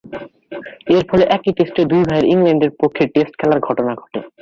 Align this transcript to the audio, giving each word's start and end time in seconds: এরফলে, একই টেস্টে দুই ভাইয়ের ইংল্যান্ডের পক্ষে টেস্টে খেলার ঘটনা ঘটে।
এরফলে, 0.87 1.25
একই 1.29 1.51
টেস্টে 1.53 1.81
দুই 1.85 2.01
ভাইয়ের 2.03 2.25
ইংল্যান্ডের 2.25 2.71
পক্ষে 2.81 3.03
টেস্টে 3.07 3.37
খেলার 3.39 3.59
ঘটনা 3.59 3.91
ঘটে। 3.95 4.19